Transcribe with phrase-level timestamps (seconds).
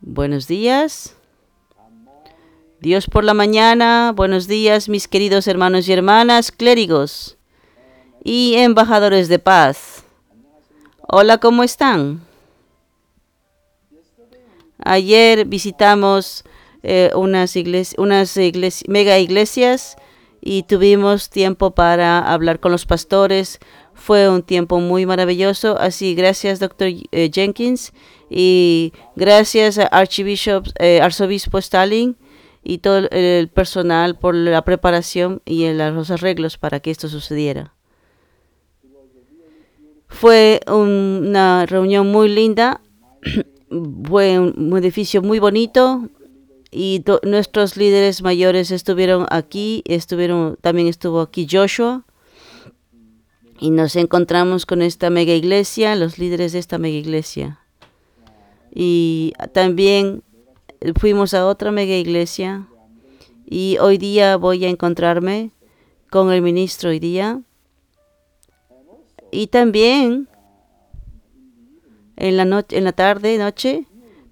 [0.00, 1.16] Buenos días.
[2.80, 4.12] Dios por la mañana.
[4.14, 7.36] Buenos días, mis queridos hermanos y hermanas, clérigos
[8.22, 10.04] y embajadores de paz.
[11.08, 12.20] Hola, ¿cómo están?
[14.78, 16.44] Ayer visitamos
[16.82, 17.54] eh, unas,
[17.96, 18.38] unas
[18.88, 19.96] mega iglesias
[20.40, 23.58] y tuvimos tiempo para hablar con los pastores.
[24.06, 25.76] Fue un tiempo muy maravilloso.
[25.80, 27.92] Así, gracias, doctor eh, Jenkins,
[28.30, 29.90] y gracias a
[30.78, 32.16] eh, Arzobispo Stalin
[32.62, 37.74] y todo el personal por la preparación y los arreglos para que esto sucediera.
[40.06, 42.80] Fue una reunión muy linda,
[44.04, 46.08] fue un edificio muy bonito,
[46.70, 52.05] y nuestros líderes mayores estuvieron aquí, estuvieron, también estuvo aquí Joshua,
[53.58, 57.60] y nos encontramos con esta mega iglesia, los líderes de esta mega iglesia.
[58.74, 60.22] Y también
[60.98, 62.66] fuimos a otra mega iglesia,
[63.48, 65.52] y hoy día voy a encontrarme
[66.10, 67.40] con el ministro hoy día.
[69.30, 70.28] Y también
[72.16, 73.86] en la noche, en la tarde, noche,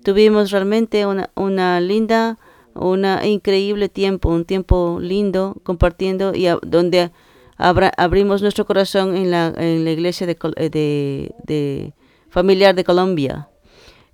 [0.05, 2.38] Tuvimos realmente una, una linda,
[2.75, 7.11] una increíble tiempo, un tiempo lindo compartiendo y donde
[7.56, 11.94] abrimos nuestro corazón en la, en la iglesia de, de, de
[12.28, 13.48] familiar de Colombia.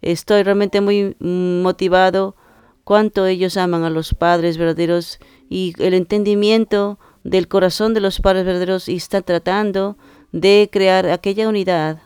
[0.03, 2.37] Estoy realmente muy motivado
[2.85, 5.19] cuánto ellos aman a los padres verdaderos
[5.49, 9.97] y el entendimiento del corazón de los padres verdaderos y están tratando
[10.33, 11.99] de crear aquella unidad.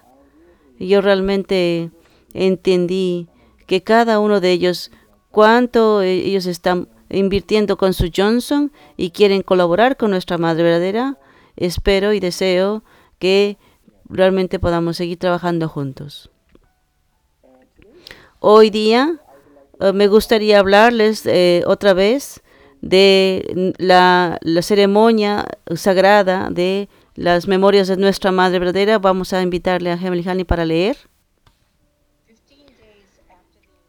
[0.79, 1.91] Yo realmente
[2.33, 3.29] entendí
[3.67, 4.91] que cada uno de ellos,
[5.31, 11.19] cuánto ellos están invirtiendo con su Johnson y quieren colaborar con nuestra Madre Verdadera,
[11.57, 12.85] espero y deseo
[13.19, 13.59] que
[14.09, 16.31] realmente podamos seguir trabajando juntos.
[18.41, 19.21] Hoy día
[19.81, 22.43] eh, me gustaría hablarles eh, otra vez
[22.81, 28.99] de la, ceremonia sagrada de las memorias de nuestra Madre Verdadera.
[28.99, 30.97] Vamos a invitarle a Gemini para leer.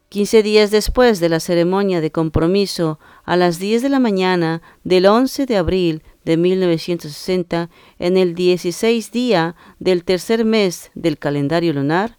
[0.10, 5.08] 15 días después de la ceremonia de compromiso, a las 10 de la mañana del
[5.08, 7.70] 11 de abril de 1960,
[8.00, 12.18] en el 16 día del tercer mes del calendario lunar,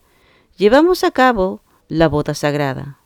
[0.57, 3.01] llevamos a cabo la boda sagrada.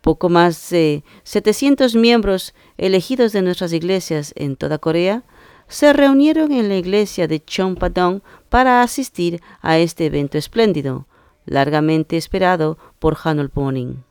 [0.00, 5.22] Poco más de 700 miembros elegidos de nuestras iglesias en toda Corea
[5.68, 11.06] se reunieron en la iglesia de Chongpadong para asistir a este evento espléndido,
[11.46, 14.04] largamente esperado por Hanol Poning.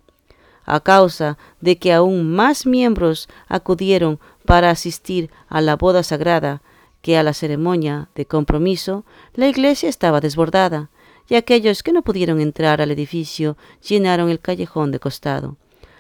[0.66, 6.62] A causa de que aún más miembros acudieron para asistir a la boda sagrada
[7.02, 10.90] que a la ceremonia de compromiso, la iglesia estaba desbordada,
[11.30, 15.58] y aquellos que no pudieron entrar al edificio llenaron el callejón de costado.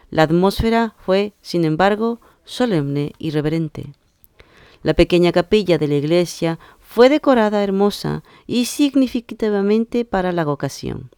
[0.09, 3.93] La atmósfera fue, sin embargo, solemne y reverente.
[4.81, 11.09] La pequeña capilla de la iglesia fue decorada hermosa y significativamente para la ocasión.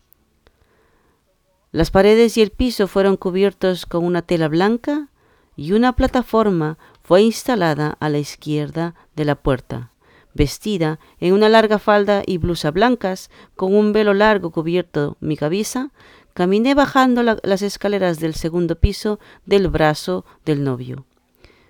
[1.72, 5.09] Las paredes y el piso fueron cubiertos con una tela blanca
[5.57, 9.92] y una plataforma fue instalada a la izquierda de la puerta.
[10.34, 15.92] Vestida en una larga falda y blusa blancas, con un velo largo cubierto mi cabeza,
[16.34, 21.06] caminé bajando las escaleras del segundo piso del brazo del novio,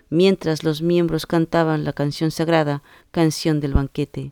[0.09, 2.81] mientras los miembros cantaban la canción sagrada,
[3.11, 4.31] canción del banquete.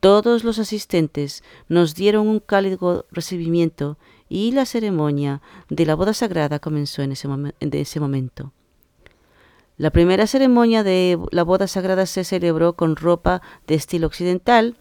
[0.00, 6.58] Todos los asistentes nos dieron un cálido recibimiento y la ceremonia de la boda sagrada
[6.58, 7.28] comenzó en ese,
[7.60, 8.52] ese momento.
[9.76, 14.76] La primera ceremonia de la boda sagrada se celebró con ropa de estilo occidental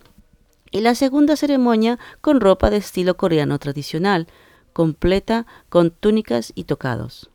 [0.70, 4.28] y la segunda ceremonia con ropa de estilo coreano tradicional,
[4.72, 7.32] completa con túnicas y tocados.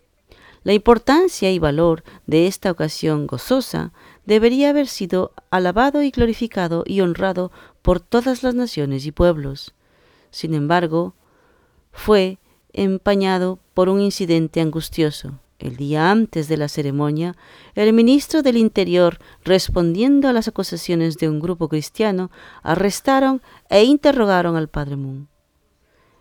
[0.63, 3.93] La importancia y valor de esta ocasión gozosa
[4.25, 7.51] debería haber sido alabado y glorificado y honrado
[7.83, 9.75] por todas las naciones y pueblos.
[10.31, 11.15] Sin embargo,
[11.91, 12.39] fue
[12.73, 15.41] empañado por un incidente angustioso.
[15.59, 17.35] El día antes de la ceremonia,
[17.75, 22.31] el ministro del Interior, respondiendo a las acusaciones de un grupo cristiano,
[22.63, 25.29] arrestaron e interrogaron al padre Moon.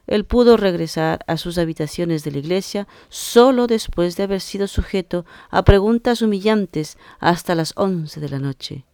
[0.07, 5.25] Él pudo regresar a sus habitaciones de la iglesia solo después de haber sido sujeto
[5.49, 8.85] a preguntas humillantes hasta las once de la noche.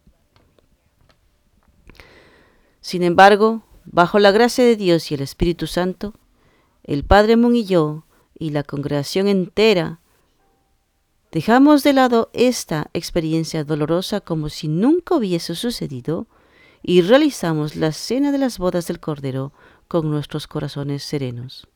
[2.80, 6.12] Sin embargo, bajo la gracia de Dios y el Espíritu Santo,
[6.82, 8.04] el Padre Moon y yo,
[8.36, 10.00] y la congregación entera,
[11.34, 16.28] dejamos de lado esta experiencia dolorosa como si nunca hubiese sucedido
[16.80, 19.52] y realizamos la cena de las bodas del Cordero
[19.88, 21.66] con nuestros corazones serenos.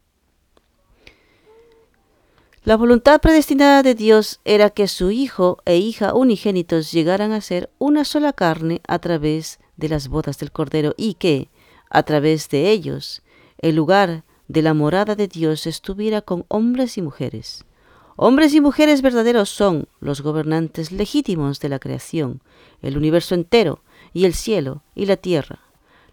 [2.63, 7.69] La voluntad predestinada de Dios era que su hijo e hija unigénitos llegaran a ser
[7.79, 11.49] una sola carne a través de las bodas del Cordero y que,
[11.91, 13.23] a través de ellos,
[13.59, 17.65] el lugar de la morada de Dios estuviera con hombres y mujeres.
[18.20, 22.43] Hombres y mujeres verdaderos son los gobernantes legítimos de la creación,
[22.82, 25.61] el universo entero, y el cielo y la tierra.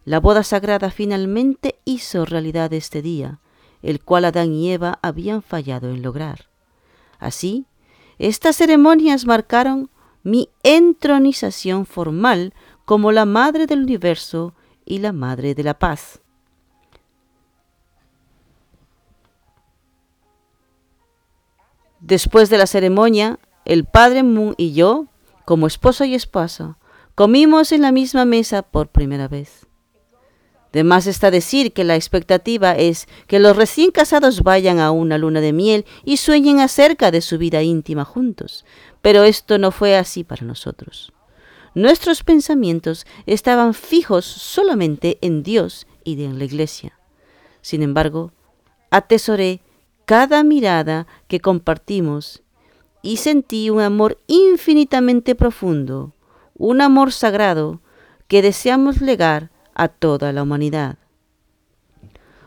[0.03, 3.39] La boda sagrada finalmente hizo realidad este día,
[3.81, 6.45] el cual Adán y Eva habían fallado en lograr.
[7.17, 7.65] Así,
[8.19, 9.89] estas ceremonias marcaron
[10.21, 12.53] mi entronización formal
[12.85, 14.53] como la madre del universo
[14.85, 16.21] y la madre de la paz.
[22.05, 25.07] Después de la ceremonia, el padre Moon y yo,
[25.43, 26.77] como esposo y esposa,
[27.15, 29.65] comimos en la misma mesa por primera vez.
[30.71, 35.17] De más está decir que la expectativa es que los recién casados vayan a una
[35.17, 38.65] luna de miel y sueñen acerca de su vida íntima juntos,
[39.01, 41.11] pero esto no fue así para nosotros.
[41.73, 46.99] Nuestros pensamientos estaban fijos solamente en Dios y en la iglesia.
[47.61, 48.31] Sin embargo,
[48.91, 49.61] atesoré
[50.05, 52.43] cada mirada que compartimos
[53.01, 56.13] y sentí un amor infinitamente profundo,
[56.55, 57.81] un amor sagrado
[58.27, 60.97] que deseamos legar a toda la humanidad.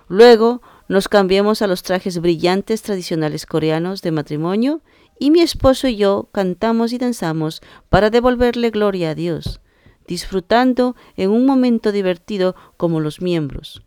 [0.08, 4.81] Luego nos cambiamos a los trajes brillantes tradicionales coreanos de matrimonio
[5.19, 9.61] y mi esposo y yo cantamos y danzamos para devolverle gloria a Dios,
[10.06, 13.82] disfrutando en un momento divertido como los miembros.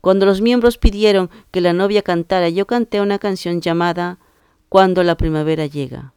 [0.00, 4.18] Cuando los miembros pidieron que la novia cantara, yo canté una canción llamada
[4.68, 6.12] Cuando la primavera llega.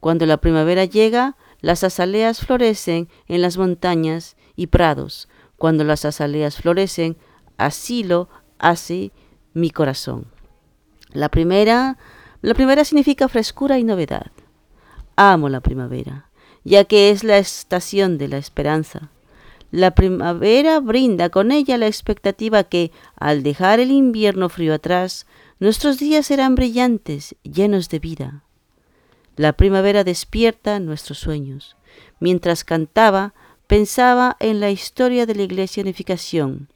[0.00, 5.28] Cuando la primavera llega, las azaleas florecen en las montañas y prados.
[5.56, 7.18] Cuando las azaleas florecen,
[7.58, 9.12] así lo hace
[9.52, 10.26] mi corazón.
[11.12, 11.98] La primera,
[12.40, 14.30] la primera significa frescura y novedad.
[15.16, 16.30] Amo la primavera,
[16.64, 19.10] ya que es la estación de la esperanza.
[19.70, 25.26] La primavera brinda con ella la expectativa que, al dejar el invierno frío atrás,
[25.60, 28.44] nuestros días serán brillantes, llenos de vida.
[29.36, 31.76] La primavera despierta nuestros sueños.
[32.18, 33.32] Mientras cantaba,
[33.68, 36.68] pensaba en la historia de la Iglesia Unificación.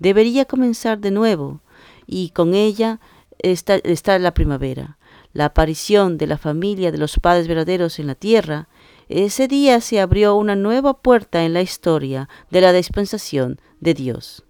[0.00, 1.60] Debería comenzar de nuevo,
[2.06, 2.98] y con ella
[3.38, 4.98] está, está la primavera,
[5.32, 8.68] la aparición de la familia de los padres verdaderos en la tierra
[9.10, 14.44] ese día se abrió una nueva puerta en la historia de la dispensación de Dios.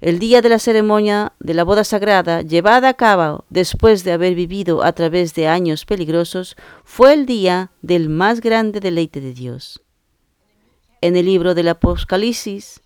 [0.00, 4.34] El día de la ceremonia de la boda sagrada, llevada a cabo después de haber
[4.34, 9.82] vivido a través de años peligrosos, fue el día del más grande deleite de Dios.
[11.02, 12.80] En el libro del Apocalipsis,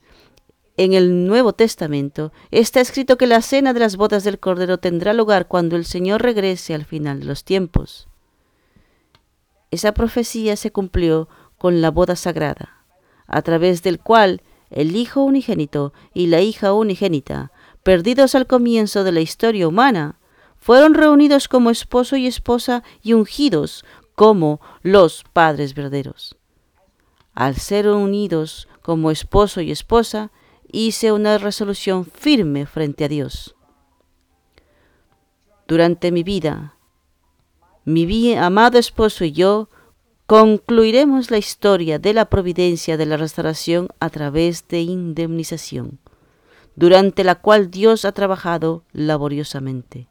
[0.76, 5.12] en el Nuevo Testamento, está escrito que la cena de las bodas del Cordero tendrá
[5.12, 8.08] lugar cuando el Señor regrese al final de los tiempos.
[9.70, 11.28] Esa profecía se cumplió
[11.58, 12.84] con la boda sagrada,
[13.26, 17.52] a través del cual el Hijo unigénito y la hija unigénita,
[17.82, 20.18] perdidos al comienzo de la historia humana,
[20.58, 23.84] fueron reunidos como esposo y esposa y ungidos
[24.14, 26.36] como los padres verdaderos.
[27.34, 30.32] Al ser unidos como esposo y esposa,
[30.72, 33.54] hice una resolución firme frente a Dios.
[35.68, 36.75] Durante mi vida,
[37.86, 39.70] mi amado esposo y yo
[40.26, 46.00] concluiremos la historia de la providencia de la restauración a través de indemnización,
[46.74, 50.08] durante la cual Dios ha trabajado laboriosamente.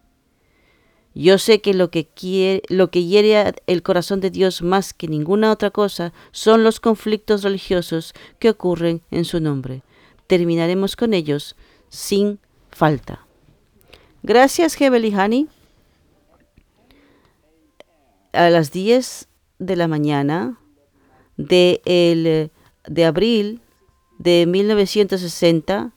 [1.13, 5.09] Yo sé que lo que, quiere, lo que hiere el corazón de Dios más que
[5.09, 9.83] ninguna otra cosa son los conflictos religiosos que ocurren en su nombre.
[10.27, 11.57] Terminaremos con ellos
[11.89, 12.39] sin
[12.71, 13.27] falta.
[14.23, 15.49] Gracias, Hebel y Hani
[18.35, 19.27] a las 10
[19.59, 20.59] de la mañana
[21.37, 22.51] de, el,
[22.87, 23.61] de abril
[24.17, 25.91] de 1960,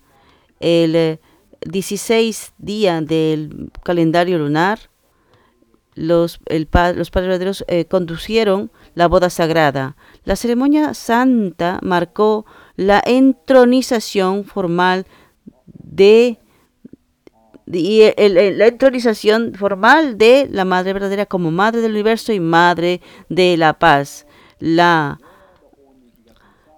[0.60, 1.20] el
[1.66, 4.78] 16 día del calendario lunar,
[5.94, 9.96] los, el, los padres verdaderos eh, conducieron la boda sagrada.
[10.24, 15.06] La ceremonia santa marcó la entronización formal
[15.66, 16.38] de
[17.70, 23.56] y la autorización formal de la Madre verdadera como Madre del Universo y Madre de
[23.56, 24.26] la Paz.
[24.58, 25.20] La,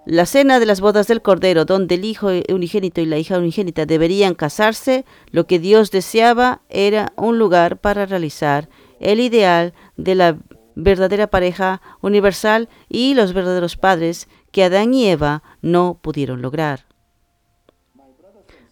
[0.05, 3.87] la cena de las bodas del Cordero, donde el Hijo unigénito y la hija unigénita
[3.87, 8.69] deberían casarse, lo que Dios deseaba era un lugar para realizar
[8.99, 10.39] el ideal de la
[10.75, 16.87] verdadera pareja universal y los verdaderos padres que Adán y Eva no pudieron lograr.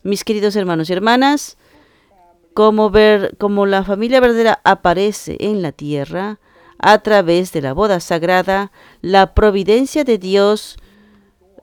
[0.02, 1.57] Mis queridos hermanos y hermanas,
[2.58, 6.40] como, ver, como la familia verdadera aparece en la tierra,
[6.80, 10.76] a través de la boda sagrada, la providencia de Dios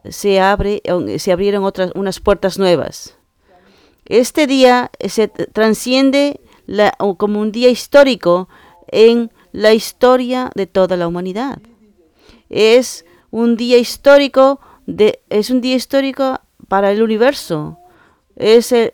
[0.08, 0.82] se abre,
[1.18, 3.18] se abrieron otras unas puertas nuevas.
[4.06, 6.40] Este día se transciende
[7.18, 8.48] como un día histórico
[8.88, 11.60] en la historia de toda la humanidad.
[12.50, 17.80] Es un día histórico de, es un día histórico para el universo.
[18.38, 18.94] Es el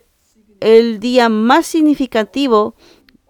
[1.00, 2.74] día más significativo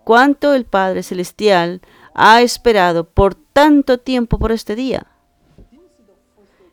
[0.04, 1.80] cuanto el Padre Celestial
[2.14, 5.06] ha esperado por tanto tiempo por este día.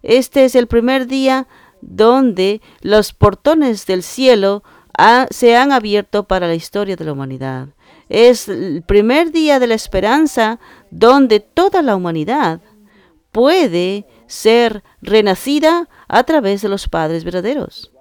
[0.01, 1.47] Este es el primer día
[1.81, 4.63] donde los portones del cielo
[5.29, 7.69] se han abierto para la historia de la humanidad.
[8.09, 10.59] Es el primer día de la esperanza
[10.91, 12.59] donde toda la humanidad
[13.31, 17.91] puede ser renacida a través de los padres verdaderos.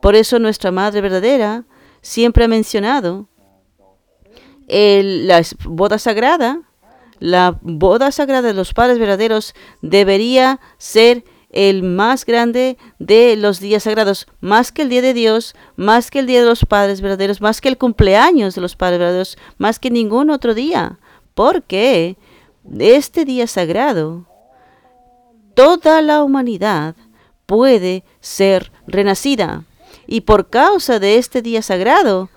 [0.00, 1.64] Por eso nuestra Madre verdadera
[2.00, 3.28] siempre ha mencionado
[4.68, 6.68] la boda sagrada
[7.20, 13.84] la boda sagrada de los padres verdaderos debería ser el más grande de los días
[13.84, 17.40] sagrados, más que el día de Dios, más que el día de los padres verdaderos,
[17.40, 20.98] más que el cumpleaños de los padres verdaderos, más que ningún otro día.
[21.34, 22.16] Porque
[22.78, 24.26] este día sagrado,
[25.54, 26.94] toda la humanidad
[27.46, 29.64] puede ser renacida.
[30.10, 32.30] Y por causa de este día sagrado,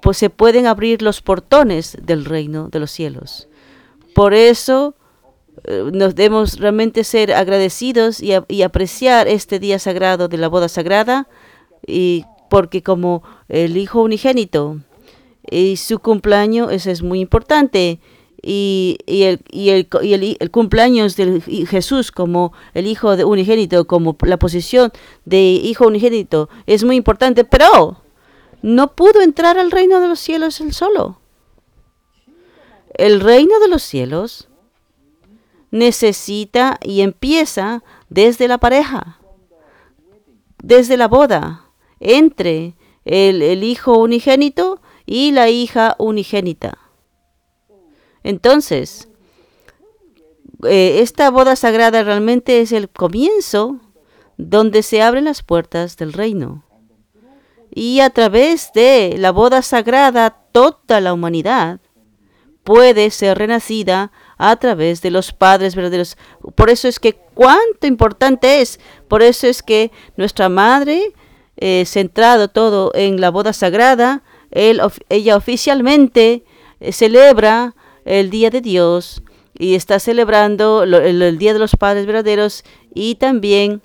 [0.00, 3.46] pues se pueden abrir los portones del reino de los cielos.
[4.14, 4.94] Por eso
[5.64, 11.28] eh, nos debemos realmente ser agradecidos y, apreciar este día sagrado de la boda sagrada,
[11.86, 14.80] y porque como el Hijo unigénito
[15.50, 18.00] y su cumpleaños, eso es muy importante.
[18.46, 19.88] Y, el, y, el,
[20.38, 24.92] el, cumpleaños de Jesús como el Hijo unigénito, como la posición
[25.24, 28.02] de Hijo unigénito, es muy importante, pero
[28.60, 31.20] no pudo entrar al reino de los cielos él solo.
[32.94, 34.48] El reino de los cielos
[35.70, 39.18] necesita y empieza desde la pareja,
[40.62, 41.66] desde la boda,
[41.98, 42.74] entre
[43.04, 46.78] el, hijo unigénito y la hija unigénita.
[48.24, 49.08] Entonces,
[50.64, 53.78] eh, esta boda sagrada realmente es el comienzo
[54.36, 56.64] donde se abren las puertas del reino.
[57.70, 61.80] Y a través de la boda sagrada, toda la humanidad
[62.62, 66.16] puede ser renacida a través de los padres verdaderos.
[66.54, 71.12] Por eso es que cuánto importante es, por eso es que nuestra madre,
[71.56, 76.44] eh, centrado todo en la boda sagrada, ella oficialmente
[76.80, 79.22] eh, celebra el Día de Dios
[79.56, 83.82] y está celebrando el, Día de los Padres Verdaderos y también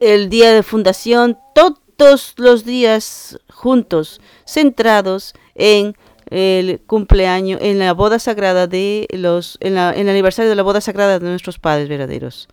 [0.00, 5.96] el Día de Fundación, todos los días juntos, centrados en
[6.30, 10.62] el cumpleaños, en la boda sagrada de los, en, la, en el aniversario de la
[10.62, 12.48] boda sagrada de nuestros padres verdaderos.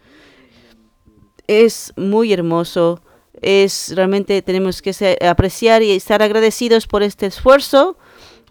[1.47, 3.01] Es muy hermoso,
[3.41, 7.97] es realmente tenemos que apreciar y estar agradecidos por este esfuerzo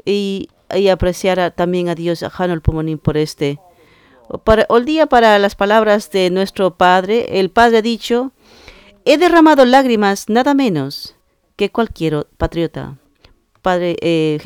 [0.04, 3.60] y, y apreciar también a Dios, a Hanol por este.
[4.44, 8.32] Para, el día para las palabras de nuestro Padre, el Padre ha dicho,
[9.04, 11.14] he derramado lágrimas nada menos
[11.56, 12.98] que cualquier patriota.
[13.62, 14.38] Padre eh,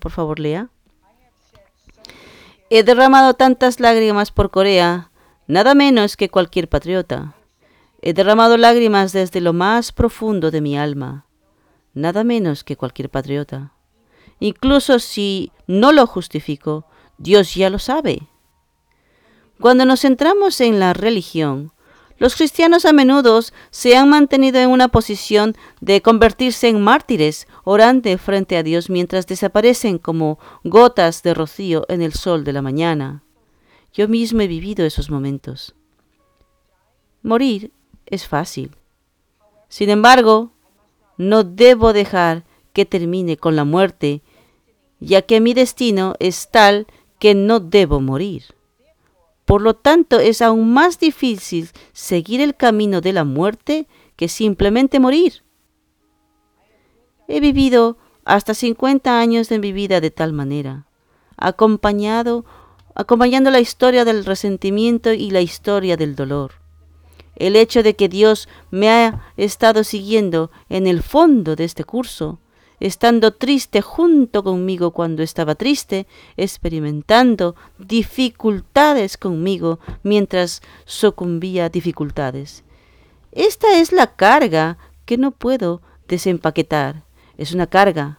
[0.00, 0.68] por favor, lea.
[2.70, 5.10] He derramado tantas lágrimas por Corea,
[5.46, 7.34] nada menos que cualquier patriota.
[8.02, 11.26] He derramado lágrimas desde lo más profundo de mi alma,
[11.94, 13.72] nada menos que cualquier patriota.
[14.40, 16.86] Incluso si no lo justifico,
[17.18, 18.22] Dios ya lo sabe.
[19.60, 21.72] Cuando nos centramos en la religión,
[22.20, 28.16] los cristianos a menudo se han mantenido en una posición de convertirse en mártires, orando
[28.18, 33.22] frente a Dios mientras desaparecen como gotas de rocío en el sol de la mañana.
[33.92, 35.74] Yo mismo he vivido esos momentos.
[37.22, 37.72] Morir
[38.06, 38.70] es fácil.
[39.68, 40.52] Sin embargo,
[41.16, 44.22] no debo dejar que termine con la muerte,
[45.00, 46.86] ya que mi destino es tal
[47.18, 48.44] que no debo morir.
[49.44, 55.00] Por lo tanto, es aún más difícil seguir el camino de la muerte que simplemente
[55.00, 55.42] morir.
[57.26, 60.86] He vivido hasta 50 años de mi vida de tal manera,
[61.36, 62.44] acompañado,
[62.94, 66.52] acompañando la historia del resentimiento y la historia del dolor.
[67.34, 72.38] El hecho de que Dios me ha estado siguiendo en el fondo de este curso
[72.80, 76.06] estando triste junto conmigo cuando estaba triste,
[76.36, 82.64] experimentando dificultades conmigo mientras sucumbía a dificultades.
[83.32, 87.04] Esta es la carga que no puedo desempaquetar.
[87.36, 88.18] es una carga.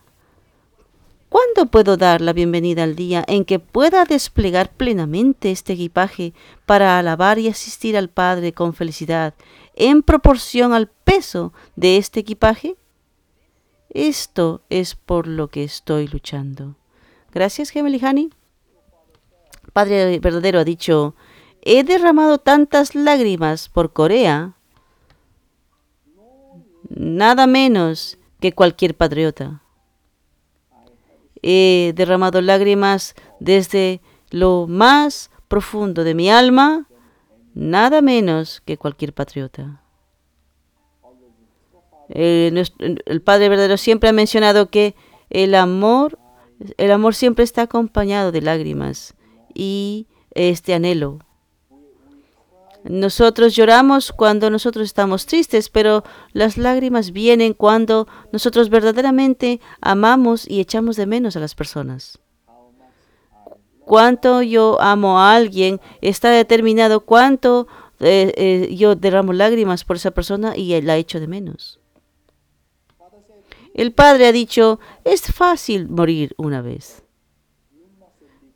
[1.30, 6.34] ¿Cuándo puedo dar la bienvenida al día en que pueda desplegar plenamente este equipaje
[6.66, 9.34] para alabar y asistir al Padre con felicidad
[9.76, 12.76] en proporción al peso de este equipaje?
[13.94, 16.76] Esto es por lo que estoy luchando.
[17.34, 18.30] Gracias, Gemelihani.
[19.74, 21.14] Padre verdadero ha dicho,
[21.62, 24.54] he derramado tantas lágrimas por Corea,
[26.90, 29.62] nada menos que cualquier patriota.
[31.42, 36.88] He derramado lágrimas desde lo más profundo de mi alma,
[37.54, 39.82] nada menos que cualquier patriota.
[42.14, 42.64] Eh,
[43.06, 44.96] el Padre verdadero siempre ha mencionado que
[45.30, 46.20] el amor,
[46.78, 49.16] el amor siempre está acompañado de lágrimas
[49.54, 51.20] y este anhelo.
[52.84, 56.04] Nosotros lloramos cuando nosotros estamos tristes, pero
[56.34, 62.20] las lágrimas vienen cuando nosotros verdaderamente amamos y echamos de menos a las personas.
[63.86, 67.68] Cuánto yo amo a alguien está determinado cuánto
[68.00, 71.81] eh, eh, yo derramo lágrimas por esa persona y la echo de menos.
[73.74, 77.04] El Padre ha dicho, es fácil morir una vez,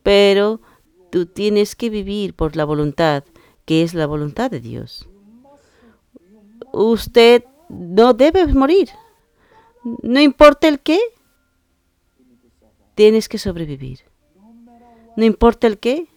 [0.04, 0.62] pero
[1.10, 3.24] tú tienes que vivir por la voluntad,
[3.66, 5.08] que es la voluntad de Dios.
[6.74, 8.90] Usted no debe morir.
[9.84, 11.00] No importa el qué,
[12.96, 14.00] tienes que sobrevivir.
[15.16, 16.08] No importa el qué,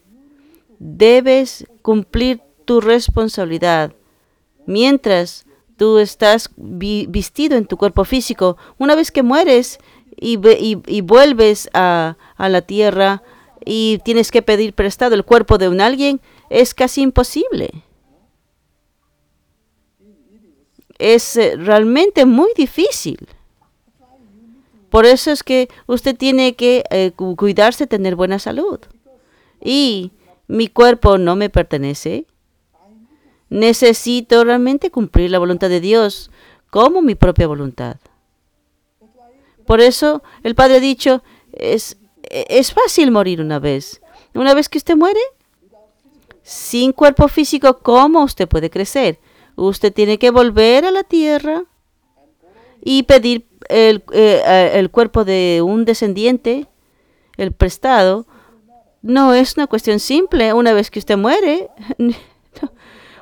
[0.79, 3.95] debes cumplir tu responsabilidad
[4.67, 5.47] mientras
[5.79, 8.59] tú estás vestido en tu cuerpo físico.
[8.77, 9.79] Una vez que mueres
[10.17, 10.37] y,
[11.03, 13.23] vuelves a, a, la tierra
[13.65, 16.21] y tienes que pedir prestado el cuerpo de un alguien,
[16.51, 17.71] es casi imposible.
[20.99, 23.29] Es eh, realmente muy difícil.
[24.91, 28.81] Por eso es que usted tiene que eh, cuidarse, tener buena salud.
[29.63, 30.13] Y
[30.49, 32.27] mi cuerpo no me pertenece.
[33.51, 36.31] Necesito realmente cumplir la voluntad de Dios
[36.71, 37.97] como mi propia voluntad.
[39.67, 44.01] Por eso el Padre ha dicho, es, es fácil morir una vez.
[44.35, 45.21] Una vez que usted muere,
[46.43, 49.19] sin cuerpo físico, ¿cómo usted puede crecer?
[49.57, 51.65] Usted tiene que volver a la tierra
[52.81, 56.67] y pedir el, eh, el cuerpo de un descendiente,
[57.37, 58.27] el prestado.
[59.03, 60.53] No es una cuestión simple.
[60.53, 61.69] Una vez que usted muere,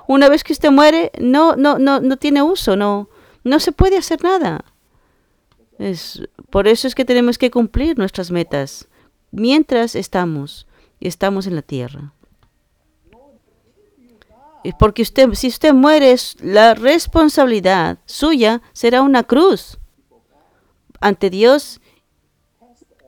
[0.09, 3.09] Una vez que usted muere, no, no, no, no tiene uso, no,
[3.45, 4.65] no se puede hacer nada.
[5.79, 8.89] Es, por eso es que tenemos que cumplir nuestras metas
[9.31, 10.67] mientras estamos,
[11.01, 12.13] estamos en la tierra.
[14.79, 19.79] Porque usted, si usted muere, la responsabilidad suya será una cruz
[21.01, 21.81] ante Dios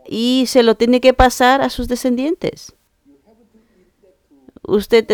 [0.06, 2.77] y se lo tiene que pasar a sus descendientes
[4.68, 5.04] usted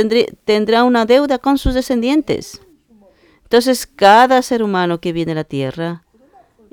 [0.45, 2.61] tendrá una deuda con sus descendientes.
[3.45, 6.05] Entonces, cada ser humano que viene a la tierra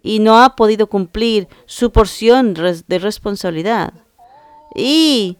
[0.02, 3.94] y no ha podido cumplir su porción de responsabilidad
[4.76, 5.38] y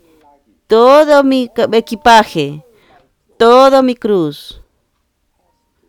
[0.68, 2.64] todo mi equipaje,
[3.38, 4.62] toda mi cruz,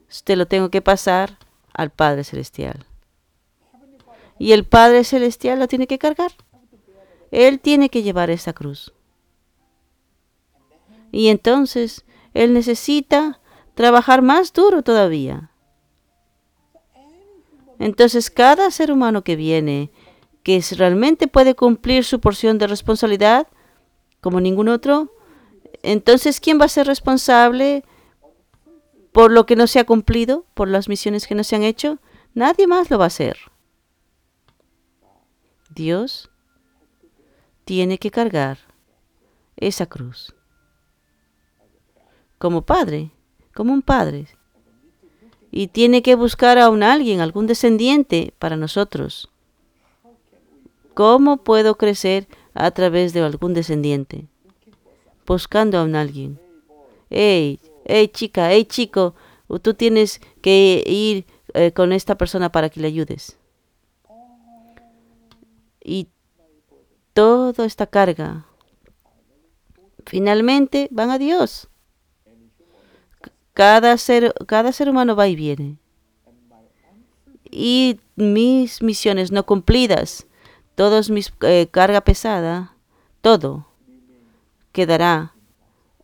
[0.09, 1.39] usted lo tengo que pasar
[1.73, 2.87] al Padre Celestial.
[4.39, 6.33] Y el Padre Celestial lo tiene que cargar.
[7.31, 8.93] Él tiene que llevar esa cruz.
[11.13, 13.39] Y entonces Él necesita
[13.75, 15.51] trabajar más duro todavía.
[17.79, 19.91] Entonces cada ser humano que viene,
[20.43, 23.47] que realmente puede cumplir su porción de responsabilidad,
[24.21, 25.13] como ningún otro,
[25.83, 27.85] entonces ¿quién va a ser responsable
[29.13, 31.99] por lo que no se ha cumplido, por las misiones que no se han hecho?
[32.35, 33.37] Nadie más lo va a hacer.
[35.71, 36.31] Dios
[37.65, 38.59] tiene que cargar
[39.57, 40.35] esa cruz
[42.43, 43.13] como padre,
[43.55, 44.27] como un padre.
[45.53, 49.31] Y tiene que buscar a un alguien, algún descendiente para nosotros.
[50.93, 54.27] ¿Cómo puedo crecer a través de algún descendiente?
[55.25, 56.41] Buscando a un alguien.
[57.11, 59.15] Hey, hey chica, hey chico,
[59.63, 63.39] tú tienes que ir eh, con esta persona para que le ayudes.
[65.81, 66.09] Y
[67.13, 68.47] toda esta carga
[70.05, 71.69] finalmente van a Dios.
[73.55, 75.79] Cada ser, cada ser humano va y viene.
[77.45, 80.27] Y mis misiones no cumplidas,
[80.75, 82.77] todos mis eh, carga pesada,
[83.21, 83.67] todo
[84.73, 85.35] quedará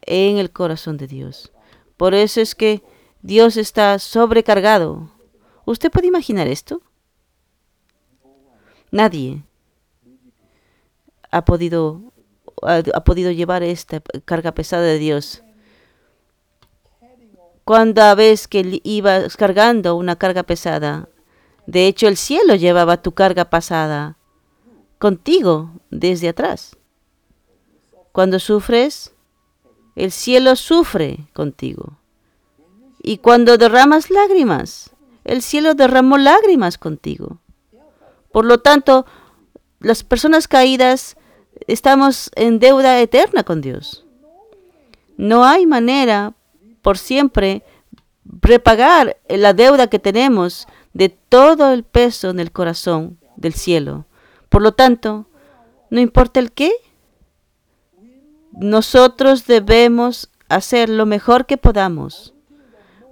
[0.02, 1.52] en el corazón de Dios.
[1.96, 2.82] Por eso es que
[3.22, 5.10] Dios está sobrecargado.
[5.64, 6.82] ¿Usted puede imaginar esto?
[8.90, 9.42] Nadie
[11.30, 12.12] ha podido,
[12.62, 15.42] ha, podido llevar esta carga pesada de Dios.
[17.68, 21.10] Cuando ves que ibas cargando una carga pesada,
[21.66, 24.16] de hecho el cielo llevaba tu carga pasada
[24.98, 26.78] contigo desde atrás.
[28.12, 29.12] Cuando sufres,
[29.96, 31.98] el cielo sufre contigo.
[33.02, 34.92] Y cuando derramas lágrimas,
[35.24, 37.36] el cielo derramó lágrimas contigo.
[38.32, 39.04] Por lo tanto,
[39.78, 41.18] las personas caídas
[41.66, 44.06] estamos en deuda eterna con Dios.
[45.18, 46.32] No hay manera
[46.82, 47.64] por siempre
[48.24, 54.06] repagar la deuda que tenemos de todo el peso en el corazón del cielo.
[54.48, 55.26] Por lo tanto,
[55.90, 56.72] no importa el qué,
[58.52, 62.34] nosotros debemos hacer lo mejor que podamos,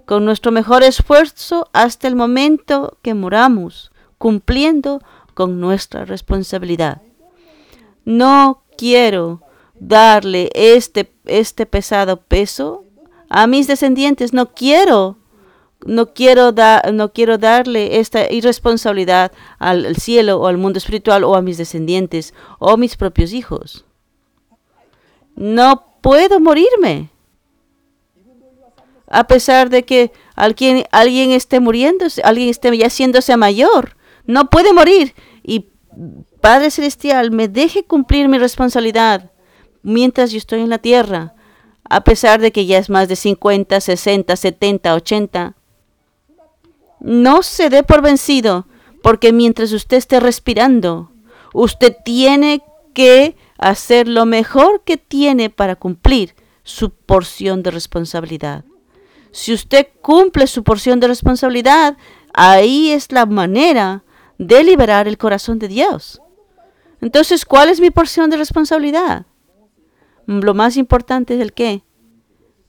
[0.05, 5.01] con nuestro mejor esfuerzo hasta el momento que moramos, cumpliendo
[5.33, 7.01] con nuestra responsabilidad.
[8.05, 9.41] No quiero
[9.79, 12.86] darle este, este pesado peso
[13.29, 15.17] a mis descendientes, no quiero
[15.85, 16.53] no quiero,
[16.93, 22.33] no quiero darle esta irresponsabilidad al, cielo o al mundo espiritual o a mis descendientes
[22.59, 23.85] o a mis propios hijos.
[25.35, 27.09] No puedo morirme.
[29.09, 34.73] A pesar de que alguien, alguien esté muriendo, alguien esté ya haciéndose mayor, no puede
[34.73, 35.13] morir.
[35.43, 35.69] Y
[36.41, 39.31] Padre Celestial, me deje cumplir mi responsabilidad
[39.83, 41.35] mientras yo estoy en la tierra,
[41.89, 45.55] a pesar de que ya es más de 50, 60, 70, 80.
[46.99, 48.67] No se dé por vencido,
[49.01, 51.11] porque mientras usted esté respirando,
[51.53, 52.61] usted tiene
[52.93, 58.65] que hacer lo mejor que tiene para cumplir su porción de responsabilidad.
[59.31, 61.95] Si usted cumple su porción de responsabilidad,
[62.33, 64.03] ahí es la manera
[64.37, 66.21] de liberar el corazón de Dios.
[67.01, 69.25] Entonces, ¿cuál es mi porción de responsabilidad?
[70.27, 71.81] Lo más importante es el qué.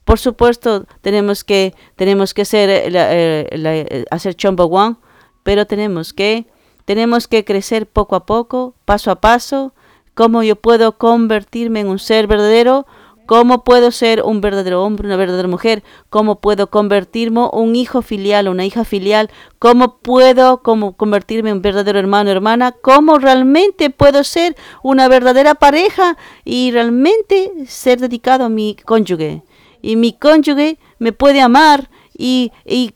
[0.04, 4.96] Por supuesto, tenemos que, tenemos que ser, eh, eh, eh, hacer chombo one,
[5.42, 6.46] pero tenemos que,
[6.86, 9.74] tenemos que crecer poco a poco, paso a paso.
[10.14, 12.86] ¿Cómo yo puedo convertirme en un ser verdadero?
[13.28, 15.84] ¿Cómo puedo ser un verdadero hombre, una verdadera mujer?
[16.10, 19.30] ¿Cómo puedo convertirme un hijo filial, una hija filial?
[19.60, 22.72] ¿Cómo puedo convertirme en un verdadero hermano, hermana?
[22.72, 29.42] ¿Cómo realmente puedo ser una verdadera pareja y realmente ser dedicado a mi cónyuge?
[29.82, 32.52] y mi cónyuge me puede amar y,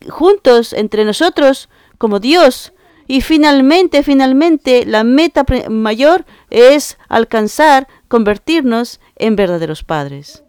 [0.09, 1.69] juntos entre nosotros
[1.99, 2.73] como Dios.
[3.07, 10.45] Y finalmente, finalmente, la meta mayor es alcanzar, convertirnos en verdaderos padres.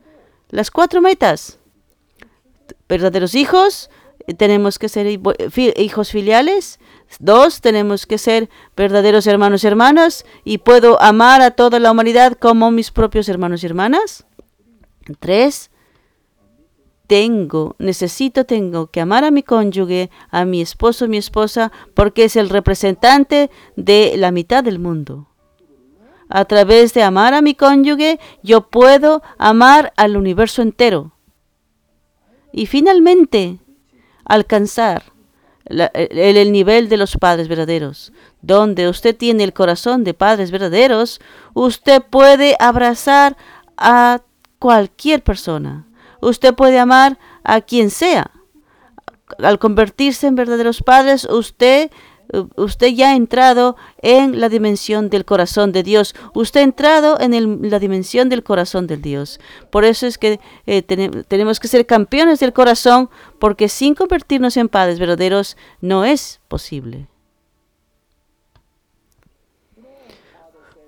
[0.50, 1.60] Las cuatro metas.
[2.88, 3.90] Verdaderos hijos,
[4.38, 6.80] tenemos que ser hijos filiales.
[7.20, 10.26] Dos, tenemos que ser verdaderos hermanos y hermanas.
[10.44, 14.26] Y puedo amar a toda la humanidad como mis propios hermanos y hermanas.
[15.20, 15.72] Tres,
[17.08, 22.36] tengo, necesito, tengo que amar a mi cónyuge, a mi esposo, mi esposa, porque es
[22.36, 25.33] el representante de la mitad del mundo.
[26.34, 31.12] A través de amar a mi cónyuge, yo puedo amar al universo entero.
[32.52, 33.60] Y finalmente,
[34.26, 35.04] alcanzar
[35.66, 38.14] el, nivel de los padres verdaderos.
[38.42, 41.22] Donde usted tiene el corazón de padres verdaderos,
[41.54, 43.38] usted puede abrazar
[43.78, 44.22] a
[44.58, 45.86] cualquier persona
[46.24, 48.32] Usted puede amar a quien sea.
[49.40, 51.92] Al convertirse en verdaderos padres, usted
[52.56, 56.16] usted ya ha entrado en la dimensión del corazón de Dios.
[56.34, 59.40] Usted ha entrado en la dimensión del corazón de Dios.
[59.70, 63.10] Por eso es que eh, tenemos que ser campeones del corazón,
[63.40, 67.08] porque sin convertirnos en padres verdaderos no es posible.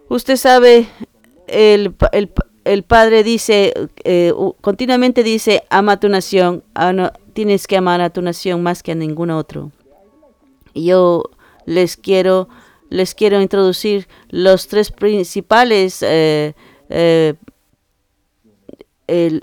[0.08, 0.88] Usted sabe,
[1.48, 2.32] el, el,
[2.64, 8.12] el Padre dice, eh, continuamente dice, ama a tu nación, ah, tienes que amar a
[8.12, 9.72] tu nación más que a ningún otro.
[10.76, 11.24] Yo
[11.66, 12.50] les quiero,
[12.90, 16.54] les quiero introducir los tres principales, eh,
[16.90, 17.34] eh,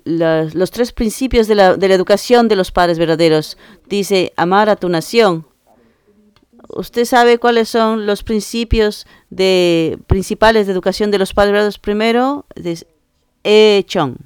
[0.04, 3.56] los tres principios de la, de la educación de los padres verdaderos.
[3.88, 5.46] Dice, amar a tu nación.
[6.68, 11.78] ¿Usted sabe cuáles son los principios de, principales de educación de los padres verdaderos?
[11.78, 12.46] Primero,
[13.44, 14.16] Echon,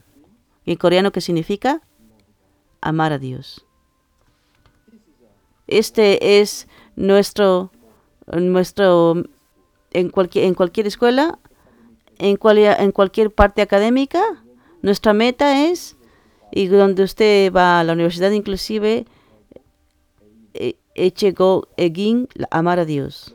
[0.65, 1.83] en coreano que significa
[2.81, 3.65] amar a Dios.
[5.67, 7.71] Este es nuestro,
[8.33, 9.23] nuestro
[9.93, 11.39] en cualquier, en cualquier escuela,
[12.19, 14.23] en, en cualquier parte académica,
[14.83, 15.97] nuestra meta es,
[16.51, 19.07] y donde usted va a la universidad inclusive,
[20.97, 23.35] Echego Egin, amar a Dios.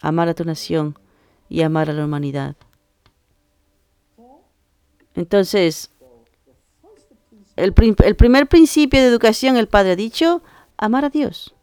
[0.00, 0.96] amar a tu nación
[1.48, 2.54] y amar a la humanidad.
[5.14, 5.90] Entonces,
[7.56, 10.42] el, primer principio de educación, el Padre ha dicho,
[10.76, 11.55] amar a Dios.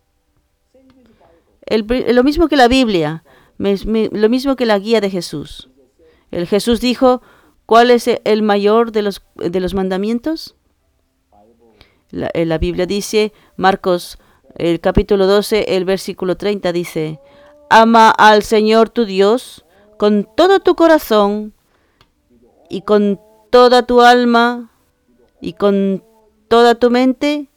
[1.68, 3.24] Lo mismo que la Biblia,
[3.58, 5.70] lo mismo que la guía de Jesús.
[6.32, 7.22] El Jesús dijo,
[7.66, 10.56] ¿cuál es el mayor de los, de los mandamientos?
[12.10, 14.18] La, la Biblia dice, Marcos
[14.56, 17.20] el capítulo 12, el versículo 30 dice,
[17.70, 19.66] ama al Señor tu Dios
[19.98, 21.54] con todo tu corazón
[22.70, 24.72] y con toda tu alma
[25.42, 26.04] y con
[26.48, 27.50] toda tu mente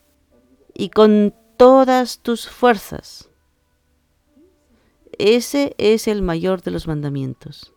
[0.73, 3.29] y con todas tus fuerzas.
[5.19, 7.73] Ese es el mayor de los mandamientos.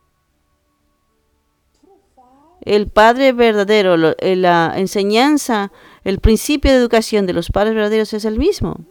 [2.61, 5.71] El Padre verdadero, eh, la enseñanza,
[6.03, 8.85] el principio de educación de los padres verdaderos es el mismo.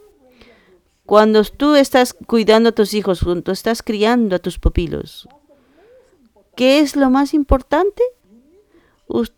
[1.04, 5.28] Cuando tú estás cuidando a tus hijos, cuando estás criando a tus pupilos,
[6.56, 8.02] ¿qué es lo más importante?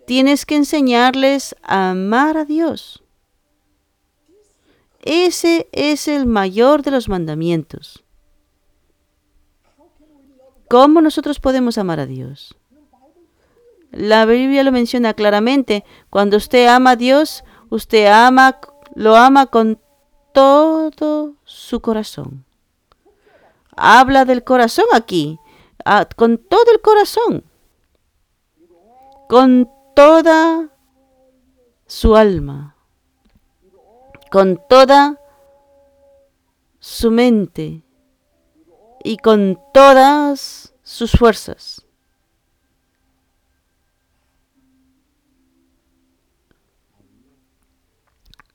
[0.05, 3.03] Tienes que enseñarles a amar a Dios.
[5.03, 8.05] Ese es el mayor de los mandamientos.
[10.70, 12.54] ¿Cómo nosotros podemos amar a Dios?
[13.90, 15.85] La Biblia lo menciona claramente.
[16.11, 18.61] Cuando usted ama a Dios, usted ama,
[18.94, 19.80] lo ama con
[20.33, 22.44] todo su corazón.
[23.74, 25.40] Habla del corazón aquí,
[25.85, 27.42] ah, con todo el corazón,
[29.28, 30.68] con toda
[31.88, 32.76] su alma,
[34.30, 35.18] con toda
[36.78, 37.83] su mente
[39.02, 41.86] y con todas sus fuerzas.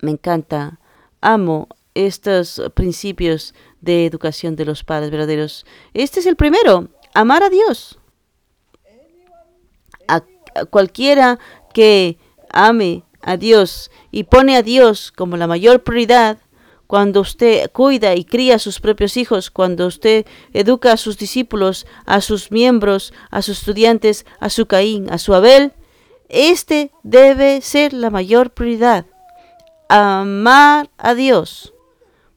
[0.02, 0.80] Me encanta
[1.22, 5.66] amo estos principios de educación de los padres verdaderos.
[5.94, 8.00] Este es el primero, amar a Dios.
[10.08, 10.24] A,
[10.70, 11.40] cualquiera
[11.74, 12.20] que
[12.52, 16.38] ame a Dios y pone a Dios como la mayor prioridad,
[16.88, 21.88] cuando usted cuida y cría a sus propios hijos, cuando usted educa a sus discípulos,
[22.06, 25.74] a sus miembros, a sus estudiantes, a su Caín, a su Abel,
[26.30, 29.06] este debe ser la mayor prioridad
[29.88, 31.76] amar a Dios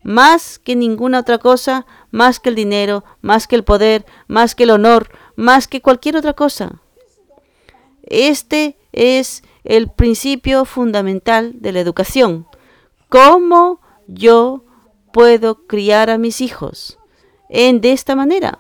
[0.02, 4.62] más que ninguna otra cosa, más que el dinero, más que el poder, más que
[4.62, 6.80] el honor, más que cualquier otra cosa.
[8.04, 12.46] Este es el principio fundamental de la educación.
[13.10, 14.64] ¿Cómo yo
[15.12, 16.98] puedo criar a mis hijos?
[17.48, 18.58] En de esta manera.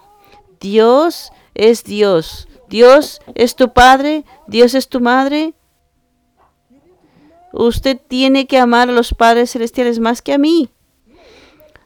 [0.60, 2.48] Dios es Dios.
[2.68, 5.54] Dios es tu padre, Dios es tu madre,
[7.52, 10.68] Usted tiene que amar a los padres celestiales más que a mí.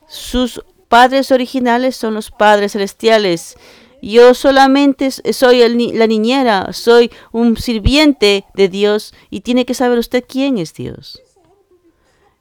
[0.09, 3.57] Sus padres originales son los padres celestiales.
[4.03, 10.25] Yo solamente soy la niñera, soy un sirviente de Dios y tiene que saber usted
[10.27, 11.22] quién es Dios.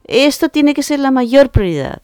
[0.04, 2.02] Esto tiene que ser la mayor prioridad.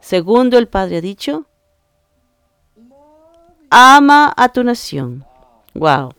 [0.00, 1.46] Segundo, el Padre ha dicho,
[3.70, 5.24] ama a tu nación.
[5.74, 6.12] Wow.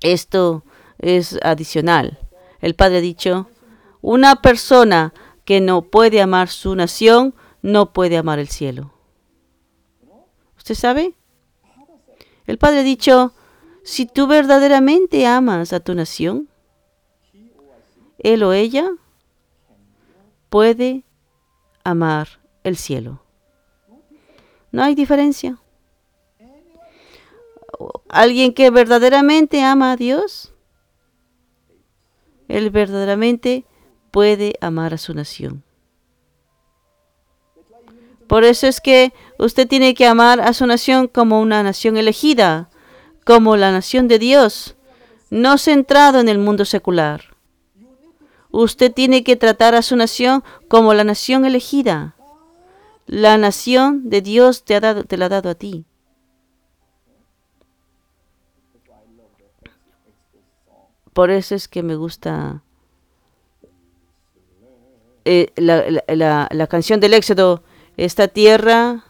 [0.00, 0.64] Esto
[0.98, 2.18] es adicional.
[2.60, 3.48] El Padre ha dicho,
[4.00, 5.12] una persona
[5.44, 8.92] que no puede amar su nación, no puede amar el cielo.
[10.56, 11.14] ¿Usted sabe?
[12.46, 13.32] El Padre ha dicho,
[13.82, 16.48] si tú verdaderamente amas a tu nación,
[18.24, 18.90] él o ella
[20.48, 21.04] puede
[21.84, 23.22] amar el cielo.
[24.72, 25.58] No hay diferencia.
[28.08, 30.54] Alguien que verdaderamente ama a Dios
[32.48, 33.64] él verdaderamente
[34.10, 35.64] puede amar a su nación.
[38.26, 42.70] Por eso es que usted tiene que amar a su nación como una nación elegida,
[43.24, 44.76] como la nación de Dios,
[45.30, 47.33] no centrado en el mundo secular.
[48.56, 52.14] Usted tiene que tratar a su nación como la nación elegida.
[53.04, 55.84] La nación de Dios te, ha dado, te la ha dado a ti.
[61.12, 62.62] Por eso es que me gusta
[65.24, 67.64] eh, la, canción del Éxodo.
[67.96, 69.04] Esta tierra,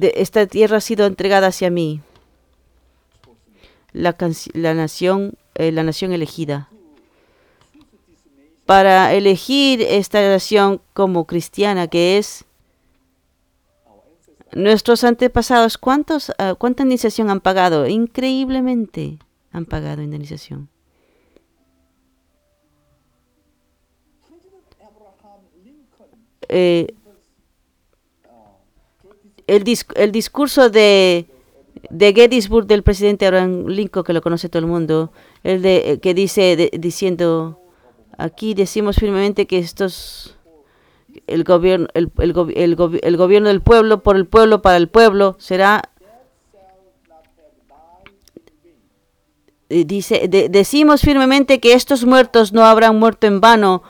[0.00, 2.00] esta tierra ha sido entregada hacia mí.
[3.92, 4.16] La,
[4.54, 6.70] la nación, eh, la nación elegida.
[8.70, 12.44] Para elegir esta nación como cristiana que es,
[14.52, 17.88] nuestros antepasados, ¿cuántos, ah, ¿cuánta iniciación han pagado?
[17.88, 19.18] Increíblemente
[19.50, 20.68] han pagado indemnización.
[26.48, 26.94] Eh,
[29.48, 29.64] el,
[29.96, 31.26] el discurso de,
[31.90, 35.10] de Gettysburg del presidente Abraham Lincoln, que lo conoce todo el mundo,
[35.42, 37.59] el de, que dice, diciendo,
[38.20, 40.36] aquí decimos firmemente que estos
[41.26, 45.36] el gobierno el, el, el, el, gobierno del pueblo por el pueblo para el pueblo
[45.38, 45.90] será
[49.68, 53.82] dice decimos firmemente que estos muertos no habrán muerto en vano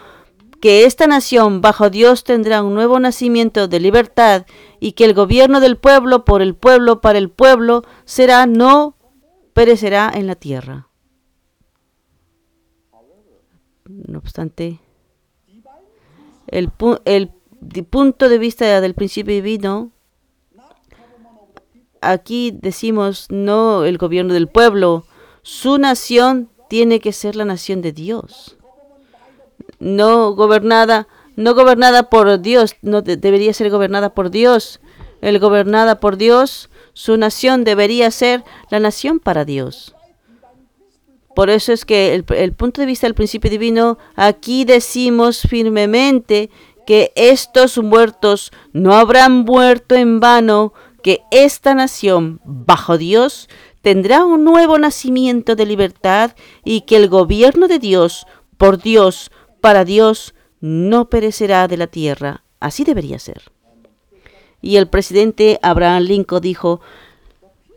[0.60, 4.46] que esta nación bajo Dios tendrá un nuevo nacimiento de libertad
[4.78, 8.94] y que el gobierno del pueblo por el pueblo para el pueblo será no
[9.54, 10.89] perecerá en la tierra
[14.06, 14.80] no obstante
[16.50, 16.70] el,
[17.04, 19.90] el punto de vista del principio divino,
[22.00, 25.04] aquí decimos no el gobierno del pueblo,
[25.42, 28.56] su nación tiene que ser la nación de Dios.
[29.78, 34.80] No gobernada, no gobernada por Dios, no debería ser gobernada por Dios.
[35.20, 39.94] El gobernada por Dios, su nación debería ser la nación para Dios.
[41.34, 46.50] Por eso es que el, el, punto de vista del principio divino, aquí decimos firmemente
[46.86, 53.48] que estos muertos no habrán muerto en vano, que esta nación, bajo Dios,
[53.82, 56.32] tendrá un nuevo nacimiento de libertad
[56.64, 58.26] y que el gobierno de Dios,
[58.58, 62.44] por Dios, para Dios, no perecerá de la tierra.
[62.60, 63.50] Así debería ser.
[64.60, 66.80] Y el presidente Abraham Lincoln dijo,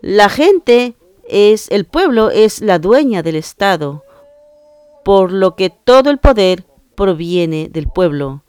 [0.02, 0.96] la gente
[1.28, 4.04] es, el pueblo es la dueña del Estado,
[5.04, 8.44] por lo que todo el poder proviene del pueblo.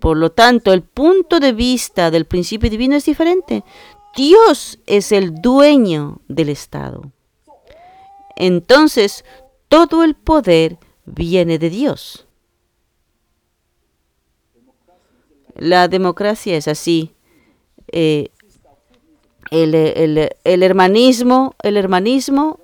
[0.00, 3.64] Por lo tanto, el punto de vista del principio divino es diferente.
[4.16, 7.12] Dios es el dueño del Estado.
[8.36, 9.24] Entonces,
[9.68, 12.26] todo el poder viene de Dios.
[15.54, 17.14] La democracia es así.
[17.92, 18.30] Eh,
[19.50, 19.74] el,
[20.44, 22.60] el, hermanismo, el hermanismo,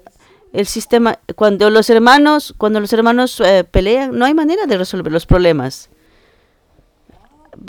[0.52, 5.12] el sistema, cuando los hermanos, cuando los hermanos eh, pelean, no hay manera de resolver
[5.12, 5.90] los problemas.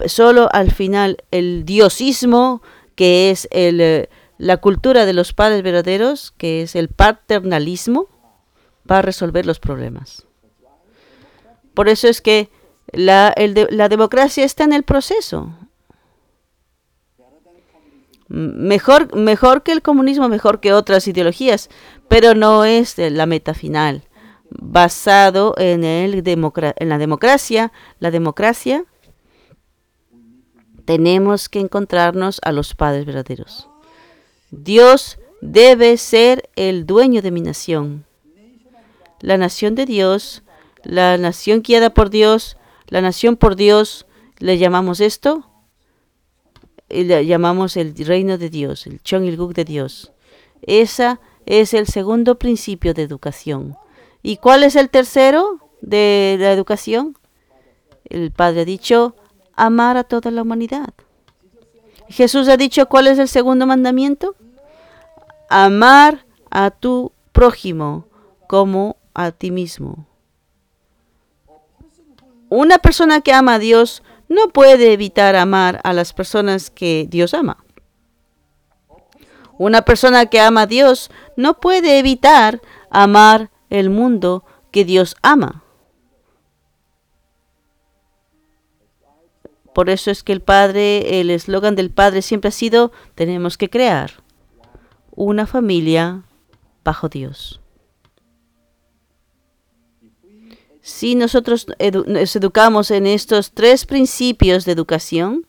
[0.05, 2.61] Solo al final el diosismo,
[2.95, 8.07] que es el, eh, la cultura de los padres verdaderos, que es el paternalismo,
[8.89, 10.25] va a resolver los problemas.
[11.73, 12.49] Por eso es que
[12.91, 13.33] la,
[13.69, 15.53] la democracia está en el proceso.
[18.29, 21.69] Mejor, mejor que el comunismo, mejor que otras ideologías,
[22.07, 24.03] pero no es la meta final.
[24.51, 28.85] Basado en, el en la democracia, la democracia,
[30.85, 33.67] tenemos que encontrarnos a los padres verdaderos.
[34.51, 38.05] Dios debe ser el dueño de mi nación.
[39.21, 40.43] La nación de Dios,
[40.83, 44.05] la nación guiada por Dios, la nación por Dios,
[44.37, 45.48] le llamamos esto
[46.89, 50.11] llamamos el reino de Dios, el Chong de Dios.
[50.61, 53.75] Ese es el segundo principio de educación.
[54.21, 57.17] ¿Y cuál es el tercero de la educación?
[58.05, 59.15] El Padre ha dicho,
[59.55, 60.93] amar a toda la humanidad.
[62.09, 64.35] Jesús ha dicho, ¿cuál es el segundo mandamiento?
[65.49, 68.07] Amar a tu prójimo
[68.47, 70.07] como a ti mismo.
[72.49, 77.33] Una persona que ama a Dios no puede evitar amar a las personas que Dios
[77.33, 77.65] ama.
[79.57, 85.63] Una persona que ama a Dios no puede evitar amar el mundo que Dios ama.
[89.73, 93.69] Por eso es que el Padre, el eslogan del Padre siempre ha sido, tenemos que
[93.69, 94.23] crear
[95.11, 96.23] una familia
[96.83, 97.59] bajo Dios.
[100.89, 101.67] Si nosotros
[102.07, 105.45] nos educamos en estos tres principios de educación,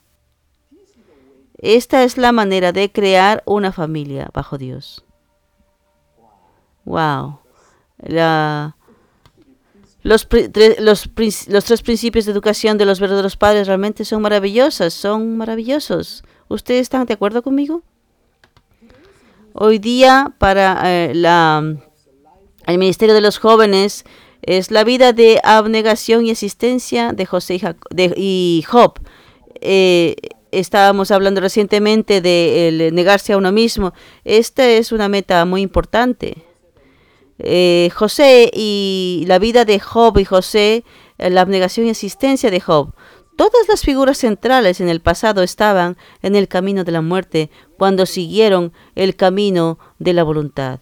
[1.57, 5.03] esta es la manera de crear una familia bajo Dios.
[6.85, 7.39] Wow.
[10.03, 16.23] los, los, tres principios de educación de los verdaderos padres realmente son maravillosos, son maravillosos.
[16.49, 17.83] ¿Ustedes están de acuerdo conmigo?
[19.55, 21.65] Hoy día para eh, la,
[22.67, 24.05] el Ministerio de los Jóvenes
[24.43, 27.61] es la vida de abnegación y existencia de José
[28.17, 29.01] y, Job.
[29.61, 30.17] Eh,
[30.51, 33.93] estábamos hablando recientemente de negarse a uno mismo.
[34.25, 36.51] Esta es una meta muy importante.
[37.43, 40.85] Eh, José y la vida de Job y José,
[41.17, 42.95] eh, la abnegación y existencia de Job.
[43.37, 48.05] Todas las figuras centrales en el pasado estaban en el camino de la muerte cuando
[48.05, 50.81] siguieron el camino de la voluntad.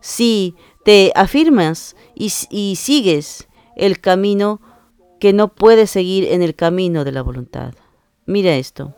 [0.00, 4.60] Si te afirmas y, sigues el camino
[5.18, 7.74] que no puedes seguir en el camino de la voluntad.
[8.26, 8.94] Mira esto.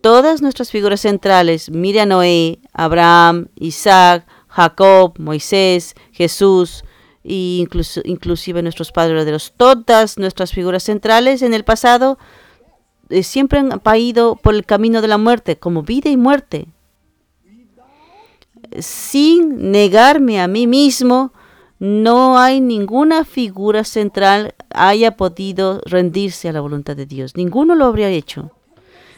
[0.00, 6.84] todas nuestras figuras centrales, mire a Noé, Abraham, Isaac, Jacob, Moisés, Jesús,
[7.24, 7.66] e
[8.04, 12.18] inclusive nuestros padres verdaderos, todas nuestras figuras centrales en el pasado
[13.08, 16.68] eh, siempre han ido por el camino de la muerte, como vida y muerte.
[18.78, 21.32] Sin negarme a mí mismo,
[21.84, 27.36] no hay ninguna figura central haya podido rendirse a la voluntad de Dios.
[27.36, 28.52] Ninguno lo habría hecho.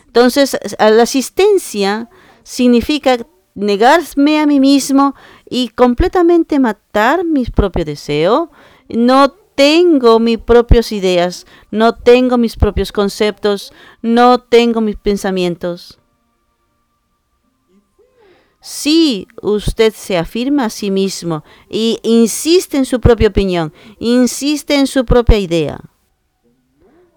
[0.08, 2.10] Entonces, la asistencia
[2.42, 3.18] significa
[3.54, 5.14] negarme a mí mismo
[5.48, 8.50] y completamente matar mi propio deseo.
[8.88, 16.00] No tengo mis propias ideas, no tengo mis propios conceptos, no tengo mis pensamientos.
[18.68, 24.88] Si usted se afirma a sí mismo y insiste en su propia opinión, insiste en
[24.88, 25.78] su propia idea,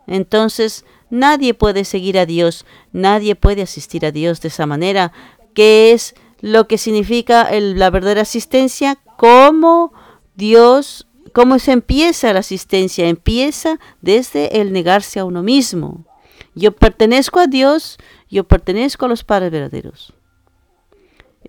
[0.05, 5.11] entonces nadie puede seguir a Dios, nadie puede asistir a Dios de esa manera,
[5.55, 9.91] que es lo que significa la verdadera asistencia, cómo
[10.35, 16.05] Dios, cómo se empieza la asistencia, empieza desde el negarse a uno mismo.
[16.53, 17.97] Yo pertenezco a Dios,
[18.29, 20.13] yo pertenezco a los padres verdaderos.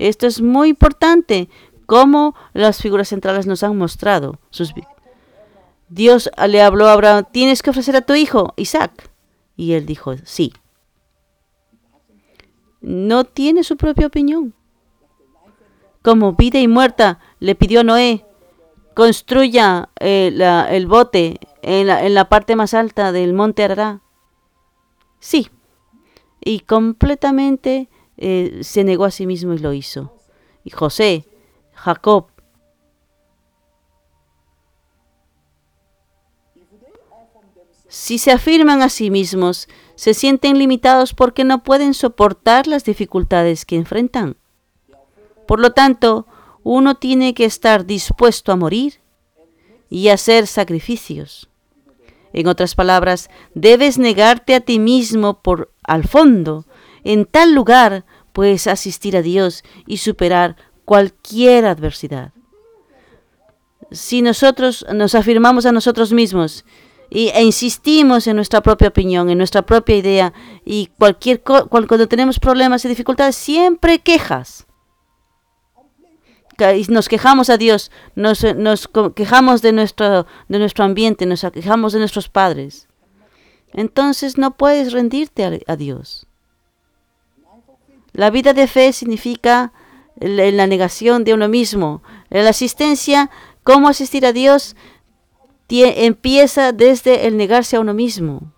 [0.00, 1.50] Esto es muy importante,
[1.84, 4.38] como las figuras centrales nos han mostrado.
[4.48, 4.72] Sus
[5.90, 9.10] Dios le habló a Abraham, tienes que ofrecer a tu hijo, Isaac.
[9.56, 10.54] Y él dijo, sí.
[12.80, 14.54] No tiene su propia opinión.
[16.00, 18.24] Como vida y muerta, le pidió a Noé,
[18.94, 20.32] construya eh,
[20.70, 24.00] el bote en la, en la parte más alta del monte Arará.
[25.18, 25.50] Sí.
[26.42, 27.90] Y completamente
[28.20, 30.14] eh, se negó a sí mismo y lo hizo.
[30.62, 31.26] Y José,
[31.72, 32.26] Jacob,
[37.88, 43.64] si se afirman a sí mismos, se sienten limitados porque no pueden soportar las dificultades
[43.64, 44.36] que enfrentan.
[45.46, 46.26] Por lo tanto,
[46.62, 49.00] uno tiene que estar dispuesto a morir
[49.88, 51.48] y hacer sacrificios.
[52.32, 56.64] En otras palabras, debes negarte a ti mismo por al fondo.
[57.04, 62.32] En tal lugar puedes asistir a Dios y superar cualquier adversidad.
[63.90, 66.64] Si nosotros nos afirmamos a nosotros mismos
[67.10, 70.32] e insistimos en nuestra propia opinión, en nuestra propia idea,
[70.64, 74.66] y cualquier cuando tenemos problemas y dificultades, siempre quejas.
[76.88, 81.98] Nos quejamos a Dios, nos, nos quejamos de nuestro, de nuestro ambiente, nos quejamos de
[82.00, 82.88] nuestros padres.
[83.72, 86.26] Entonces no puedes rendirte a Dios.
[88.20, 89.72] La vida de fe significa
[90.16, 92.02] la negación de uno mismo.
[92.28, 93.30] La asistencia,
[93.62, 94.76] cómo asistir a Dios,
[95.70, 98.52] empieza desde el negarse a uno mismo.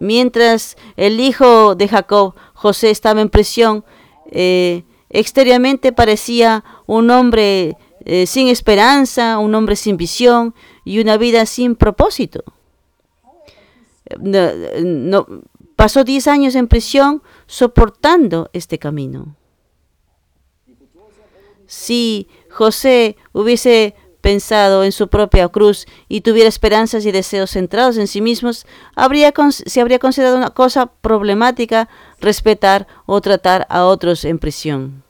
[0.00, 3.84] Mientras el hijo de Jacob, José, estaba en prisión,
[4.32, 7.76] eh, exteriormente parecía un hombre
[8.06, 10.52] eh, sin esperanza, un hombre sin visión
[10.84, 12.42] y una vida sin propósito.
[14.20, 15.26] no,
[15.78, 19.36] Pasó 10 años en prisión soportando este camino.
[21.68, 28.08] Si José hubiese pensado en su propia cruz y tuviera esperanzas y deseos centrados en
[28.08, 28.66] sí mismos,
[28.96, 35.04] habría, se habría considerado una cosa problemática respetar o tratar a otros en prisión.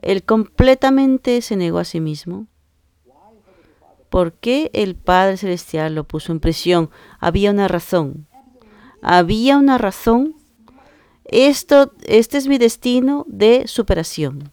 [0.00, 2.46] Él completamente se negó a sí mismo
[4.10, 6.90] ¿Por qué el Padre Celestial lo puso en prisión?
[7.20, 8.26] Había una razón.
[9.02, 10.34] Había una razón.
[11.24, 14.50] Esto, este es mi destino de superación.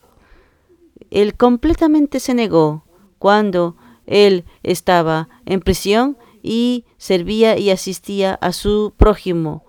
[1.10, 2.84] Él completamente se negó
[3.18, 9.66] cuando él estaba en prisión y servía y asistía a su prójimo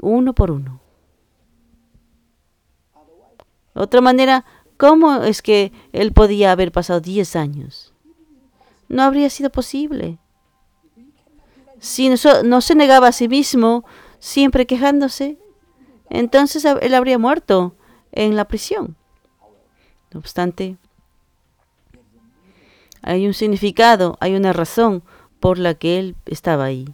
[0.00, 0.80] uno por uno.
[3.74, 4.44] otra manera,
[4.76, 7.91] ¿cómo es que él podía haber pasado 10 años?
[8.92, 10.18] No habría sido posible.
[11.80, 13.84] Si no, se negaba a sí mismo,
[14.20, 15.38] siempre quejándose,
[16.10, 17.74] entonces él habría muerto
[18.12, 18.96] en la prisión.
[20.12, 20.76] No obstante,
[23.00, 25.02] hay un significado, hay una razón
[25.40, 26.84] por la que él estaba ahí.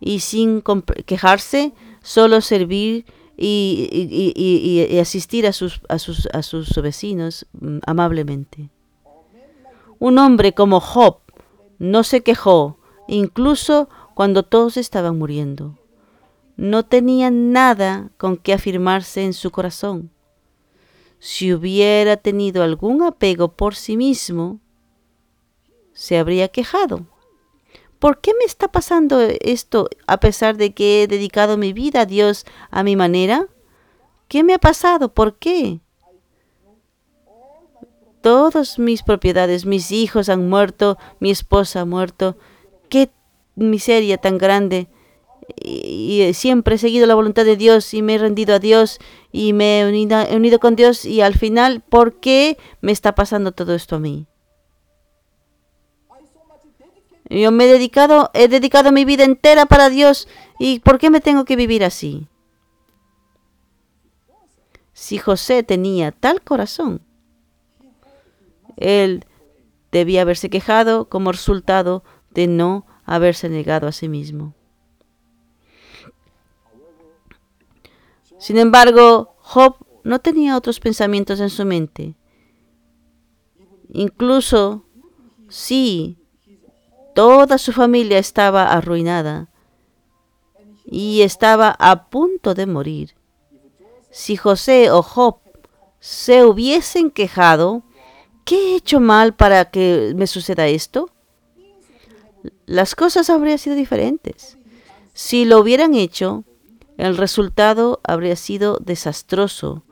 [0.00, 0.62] Y sin
[1.06, 3.04] quejarse, solo servir
[3.36, 8.70] y, asistir a sus, a sus, a sus vecinos mm, amablemente.
[10.04, 11.20] Un hombre como Job
[11.78, 12.76] no se quejó,
[13.08, 15.78] incluso cuando todos estaban muriendo.
[16.58, 20.10] No tenía nada con que afirmarse en su corazón.
[21.20, 24.60] Si hubiera tenido algún apego por sí mismo,
[25.94, 27.06] se habría quejado.
[27.98, 32.06] ¿por qué me está pasando esto a pesar de que he dedicado mi vida a
[32.06, 33.48] Dios a mi manera?
[34.28, 35.14] ¿Qué me ha pasado?
[35.14, 35.80] ¿Por qué?
[38.24, 42.38] Todas mis propiedades, mis hijos han muerto, mi esposa ha muerto.
[42.88, 43.10] Qué
[43.54, 44.88] miseria tan grande.
[45.62, 48.98] Y, siempre he seguido la voluntad de Dios y me he rendido a Dios
[49.30, 53.14] y me he unido, he unido con Dios y al final, ¿por qué me está
[53.14, 54.26] pasando todo esto a mí?
[57.28, 61.20] Yo me he dedicado, he dedicado mi vida entera para Dios y ¿por qué me
[61.20, 62.26] tengo que vivir así?
[64.94, 67.02] Si José tenía tal corazón,
[68.76, 69.24] él
[69.92, 74.54] debía haberse quejado como resultado de no haberse negado a sí mismo.
[78.38, 82.14] Sin embargo, Job no tenía otros pensamientos en su mente.
[83.90, 84.84] Incluso
[85.48, 86.18] si
[87.14, 89.48] toda su familia estaba arruinada
[90.84, 93.14] y estaba a punto de morir,
[94.10, 95.38] si José o Job
[96.00, 97.82] se hubiesen quejado,
[98.44, 101.10] ¿qué he hecho mal para que me suceda esto?
[102.66, 104.58] Las cosas habrían sido diferentes.
[105.12, 106.44] Si lo hubieran hecho,
[106.96, 109.84] el resultado habría sido desastroso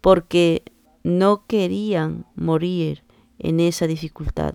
[0.00, 0.62] porque
[1.02, 3.04] no querían morir
[3.38, 4.54] en esa dificultad.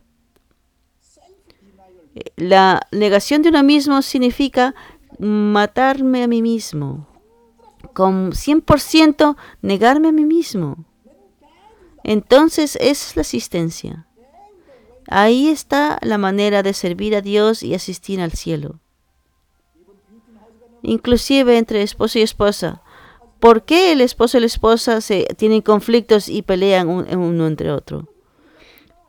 [2.35, 4.73] La negación de uno mismo significa
[5.19, 7.07] matarme a mí mismo
[7.93, 10.85] con 100% negarme a mí mismo.
[12.07, 14.05] Entonces es la asistencia.
[15.07, 18.79] Ahí está la manera de servir a Dios y asistir al cielo.
[20.83, 22.83] Inclusive entre esposo y esposa.
[23.39, 28.07] ¿Por qué el esposo y la esposa se tienen conflictos y pelean uno entre otro?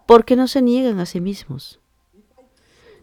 [0.07, 1.81] Porque no se niegan a sí mismos.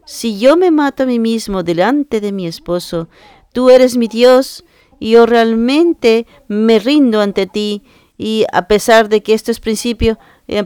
[0.06, 3.08] Si yo me mato a mí mismo delante de mi esposo,
[3.52, 4.64] tú eres mi Dios
[4.98, 7.84] y yo realmente me rindo ante ti
[8.16, 10.64] y a pesar de que esto es principio, eh,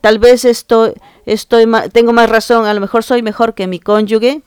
[0.00, 0.92] tal vez estoy,
[1.24, 4.42] estoy, tengo más razón, a lo mejor soy mejor que mi cónyuge,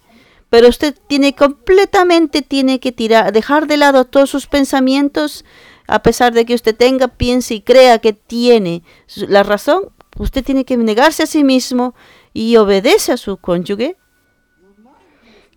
[0.50, 5.46] pero usted tiene completamente, tiene que tirar, dejar de lado todos sus pensamientos,
[5.88, 8.84] a pesar de que usted tenga, piense y crea que tiene
[9.16, 11.94] la razón, usted tiene que negarse a sí mismo
[12.34, 13.98] y obedece a su cónyuge,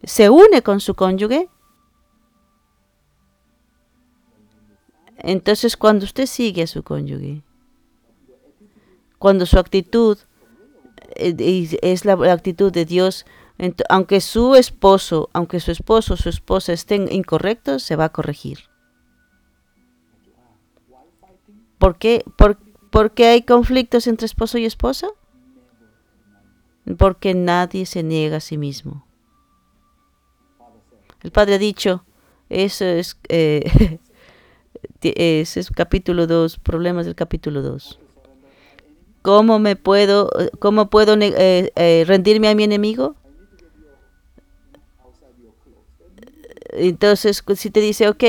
[0.05, 1.49] se une con su cónyuge
[5.23, 7.43] Entonces, cuando usted sigue a su cónyuge,
[9.18, 10.18] cuando su actitud
[11.14, 13.25] eh, es la actitud de Dios,
[13.89, 18.59] aunque su esposo, aunque su esposo o su esposa estén incorrectos, se va a corregir.
[21.79, 22.25] ¿Por qué?
[22.37, 22.59] ¿Por,
[22.91, 25.07] ¿Por qué hay conflictos entre esposo y esposa?
[26.99, 29.07] Porque nadie se niega a sí mismo.
[31.23, 32.05] El Padre ha dicho,
[32.49, 34.01] eso es, eh,
[35.03, 37.99] ese es capítulo 2, problemas del capítulo 2.
[39.22, 43.14] ¿Cómo me puedo, cómo puedo eh, eh, rendirme a mi enemigo?
[46.70, 48.24] Entonces, si te dice, ok,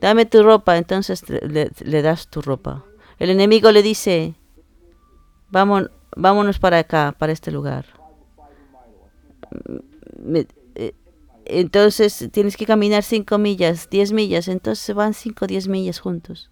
[0.00, 2.84] dame tu ropa, entonces le, das tu ropa.
[3.18, 4.34] El enemigo le dice,
[5.48, 7.86] Vamos, vámonos para acá, para este lugar.
[10.18, 10.46] Me,
[11.48, 16.50] entonces tienes que caminar 5 millas, 10 millas, entonces van 5 o 10 millas juntos.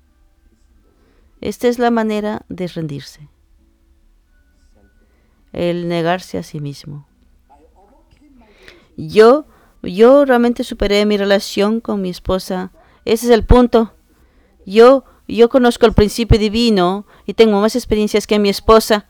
[1.40, 3.28] Esta es la manera de rendirse.
[5.52, 7.06] El negarse a sí mismo.
[8.96, 9.46] Yo,
[9.82, 12.72] yo realmente superé mi relación con mi esposa.
[13.04, 13.94] Ese es el punto.
[14.66, 19.06] Yo, yo conozco el principio divino y tengo más experiencias que mi esposa,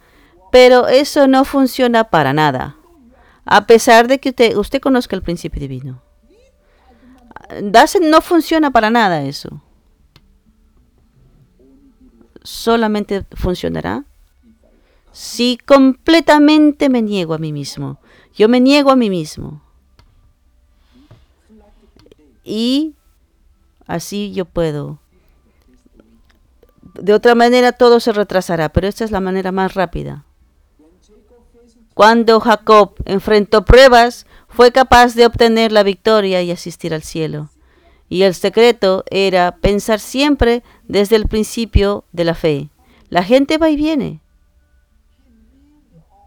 [0.51, 2.77] pero eso no funciona para nada
[3.45, 6.03] a pesar de que usted, usted conozca el principio divino.
[8.01, 9.61] no funciona para nada eso.
[12.43, 14.05] Solamente funcionará
[15.13, 18.01] si completamente me niego a mí mismo.
[18.35, 19.63] Yo me niego a mí mismo.
[22.43, 22.95] Y
[23.87, 24.99] así yo puedo.
[26.95, 30.25] De otra manera todo se retrasará, pero esta es la manera más rápida.
[31.95, 37.51] Cuando Jacob enfrentó pruebas, fue capaz de obtener la victoria y asistir al cielo.
[38.09, 42.69] Y el secreto era pensar siempre desde el principio de la fe.
[43.09, 44.21] La gente va y viene.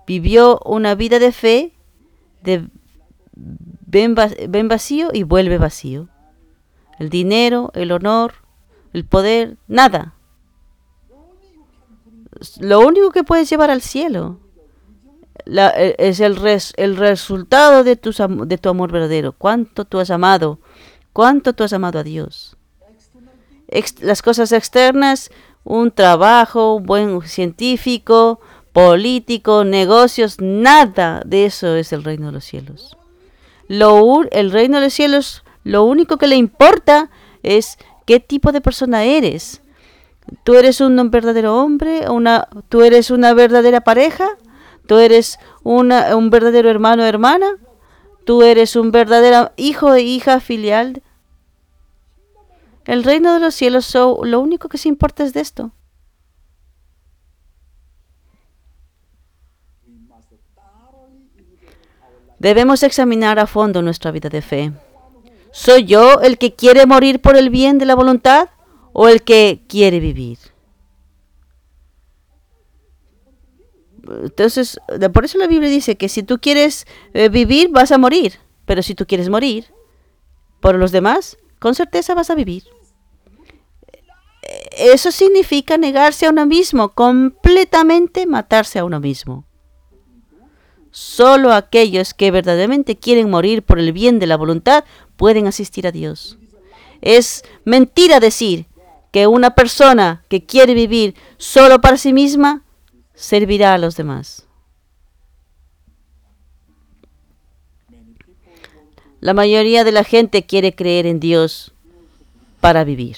[0.08, 1.74] Vivió una vida de fe,
[2.42, 2.70] de
[3.86, 4.16] ven,
[4.70, 6.08] vacío y vuelve vacío.
[6.98, 8.36] El dinero, el honor,
[8.94, 10.14] el poder, nada.
[12.60, 14.40] Lo único que puedes llevar al cielo
[15.52, 16.38] e, es el,
[16.78, 19.34] el resultado de, de tu amor verdadero.
[19.34, 20.60] Cuánto tú has amado,
[21.14, 22.58] cuánto tú has amado a Dios.
[24.02, 25.32] las cosas externas,
[25.64, 28.40] un trabajo, un buen científico,
[28.74, 32.96] político, negocios, nada de eso es el reino de los cielos.
[33.68, 37.10] Lo, el reino de los cielos, lo único que le importa
[37.44, 39.62] es qué tipo de persona eres.
[40.44, 42.10] ¿Tú eres un verdadero hombre?
[42.10, 44.30] Una, ¿Tú eres una verdadera pareja?
[44.88, 45.90] ¿Tú eres un
[46.30, 47.58] verdadero hermano o hermana?
[48.26, 51.04] ¿Tú eres un verdadero hijo e hija filial?
[52.86, 55.72] El reino de los cielos, lo único que se importa es de esto.
[62.40, 64.72] Debemos examinar a fondo nuestra vida de fe.
[65.52, 68.50] ¿Soy yo el que quiere morir por el bien de la voluntad
[68.94, 70.38] o el que quiere vivir?
[74.24, 74.80] Entonces,
[75.14, 78.40] por eso la Biblia dice que si tú quieres eh, vivir, vas a morir.
[78.66, 79.66] Pero si tú quieres morir
[80.60, 82.64] por los demás, con certeza vas a vivir.
[84.78, 89.46] Eso significa negarse a uno mismo, completamente matarse a uno mismo.
[90.92, 94.84] Solo aquellos que verdaderamente quieren morir por el bien de la voluntad
[95.16, 96.38] pueden asistir a Dios.
[97.02, 98.66] Es mentira decir
[99.12, 102.64] que una persona que quiere vivir solo para sí misma
[103.18, 104.48] servirá a los demás.
[109.20, 111.74] La mayoría de la gente quiere creer en Dios
[112.62, 113.18] para vivir.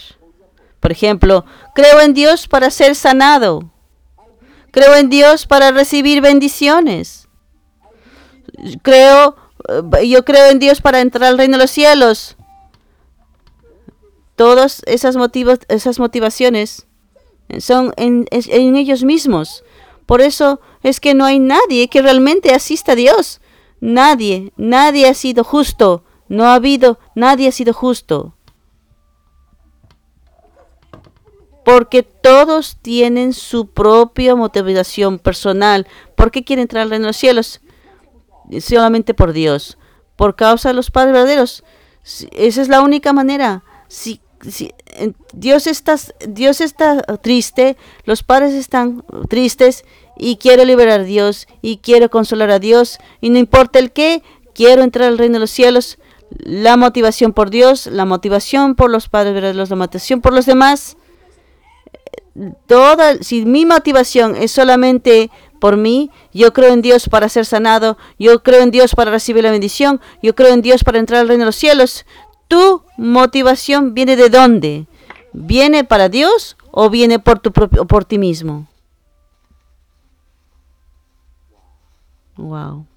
[0.79, 1.45] Por ejemplo,
[1.75, 3.69] creo en Dios para ser sanado.
[4.71, 7.29] Creo en Dios para recibir bendiciones
[8.81, 9.35] creo,
[9.67, 12.35] eh, yo creo en Dios para entrar al reino de los cielos.
[14.35, 16.87] Todas esas, motivos, esas motivaciones
[17.59, 19.63] son en, en ellos mismos.
[20.09, 23.41] Por eso es que no hay nadie que realmente asista a Dios.
[23.79, 26.03] Nadie, nadie ha sido justo.
[26.27, 28.33] No ha habido, nadie ha sido justo.
[31.63, 35.85] Porque todos tienen su propia motivación personal.
[36.15, 37.61] ¿Por qué quieren entrar de los cielos?
[38.61, 39.77] solamente por Dios,
[40.15, 41.63] por causa de los padres verdaderos.
[42.31, 43.63] Esa es la única manera.
[43.87, 44.21] Si
[45.33, 45.95] Dios, está,
[46.27, 49.85] Dios está triste, los padres están tristes
[50.17, 54.23] y quiero liberar a Dios y quiero consolar a Dios y no importa el qué,
[54.53, 55.97] quiero entrar al reino de los cielos.
[56.37, 60.95] La motivación por Dios, la motivación por los padres la motivación por los demás.
[62.67, 66.09] Toda, si mi motivación es solamente por mí.
[66.33, 67.97] Yo creo en Dios para ser sanado.
[68.17, 70.01] Yo creo en Dios para recibir la bendición.
[70.23, 72.05] Yo creo en Dios para entrar al reino de los cielos.
[72.49, 74.87] ¿Tu motivación viene de dónde?
[75.33, 78.67] ¿Viene para Dios o viene por, tu propio, por ti mismo?
[82.35, 82.87] Wow.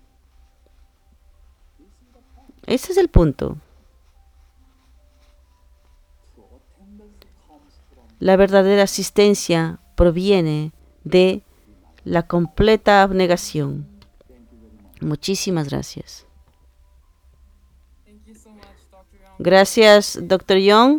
[2.65, 3.59] Ese es el punto.
[8.21, 10.73] La verdadera asistencia proviene
[11.05, 11.43] de
[12.05, 13.87] la completa abnegación.
[15.03, 16.25] Muchísimas gracias.
[19.43, 20.59] Gracias, Dr.
[20.59, 20.91] Young.